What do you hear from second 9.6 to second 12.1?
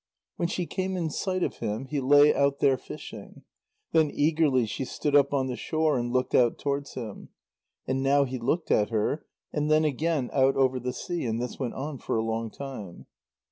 then again out over the sea, and this went on